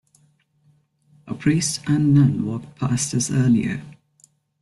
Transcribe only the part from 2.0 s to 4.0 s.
nun walked past us earlier.